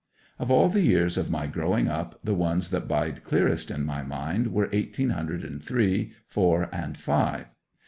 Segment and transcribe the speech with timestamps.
[0.39, 4.01] 'Of all the years of my growing up the ones that bide clearest in my
[4.01, 7.45] mind were eighteen hundred and three, four, and five.